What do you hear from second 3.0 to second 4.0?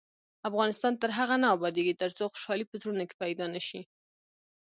کې پیدا نشي.